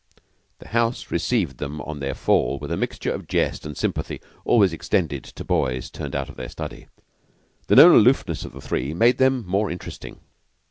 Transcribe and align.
The 0.57 0.69
house 0.69 1.11
received 1.11 1.59
them 1.59 1.79
on 1.81 1.99
their 1.99 2.15
fall 2.15 2.57
with 2.57 2.71
the 2.71 2.75
mixture 2.75 3.11
of 3.13 3.27
jest 3.27 3.67
and 3.67 3.77
sympathy 3.77 4.19
always 4.45 4.73
extended 4.73 5.23
to 5.25 5.43
boys 5.43 5.91
turned 5.91 6.15
out 6.15 6.27
of 6.27 6.37
their 6.37 6.49
study. 6.49 6.87
The 7.67 7.75
known 7.75 7.93
aloofness 7.93 8.43
of 8.43 8.53
the 8.53 8.61
three 8.61 8.95
made 8.95 9.19
them 9.19 9.45
more 9.45 9.69
interesting. 9.69 10.21